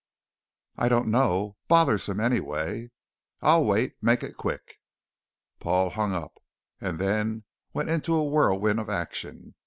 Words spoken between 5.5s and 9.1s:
Paul hung up, and then went into a whirlwind of